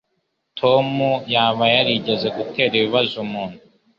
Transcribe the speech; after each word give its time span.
Tom 0.59 0.87
yaba 1.33 1.65
yarigeze 1.75 2.27
gutera 2.37 2.73
ibibazo 2.79 3.13
umuntu? 3.25 3.59